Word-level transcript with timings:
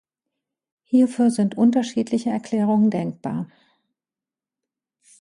Hierfür 0.81 1.29
sind 1.29 1.59
unterschiedliche 1.59 2.31
Erklärungen 2.31 2.89
denkbar. 2.89 3.45